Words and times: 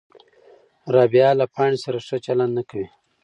رابعه 0.93 1.31
له 1.39 1.45
پاڼې 1.53 1.77
سره 1.85 1.97
ښه 2.07 2.17
چلند 2.25 2.53
نه 2.57 2.63
کوي. 2.69 2.87